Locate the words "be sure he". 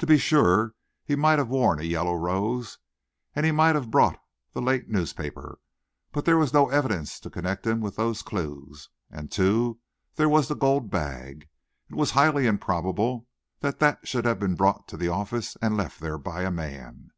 0.06-1.16